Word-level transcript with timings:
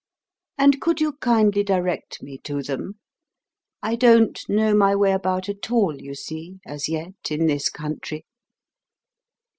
"And 0.57 0.81
could 0.81 0.99
you 0.99 1.13
kindly 1.17 1.63
direct 1.63 2.23
me 2.23 2.39
to 2.39 2.63
them? 2.63 2.95
I 3.83 3.95
don't 3.95 4.39
know 4.49 4.73
my 4.73 4.95
way 4.95 5.11
about 5.11 5.47
at 5.47 5.69
all, 5.69 6.01
you 6.01 6.15
see, 6.15 6.59
as 6.65 6.89
yet, 6.89 7.13
in 7.29 7.45
this 7.45 7.69
country." 7.69 8.25